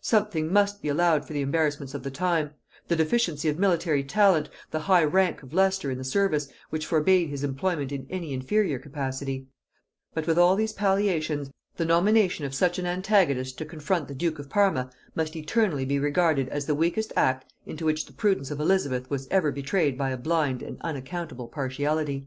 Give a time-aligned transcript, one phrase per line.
[0.00, 2.52] Something must be allowed for the embarrassments of the time;
[2.88, 7.28] the deficiency of military talent; the high rank of Leicester in the service, which forbade
[7.28, 9.48] his employment in any inferior capacity:
[10.14, 14.38] but, with all these palliations, the nomination of such an antagonist to confront the duke
[14.38, 18.60] of Parma must eternally be regarded as the weakest act into which the prudence of
[18.60, 22.26] Elizabeth was ever betrayed by a blind and unaccountable partiality.